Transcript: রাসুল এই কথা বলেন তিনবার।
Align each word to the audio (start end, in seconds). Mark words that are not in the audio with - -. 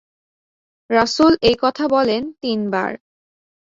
রাসুল 0.89 1.33
এই 1.41 1.55
কথা 1.61 1.83
বলেন 1.87 2.21
তিনবার। 2.41 2.91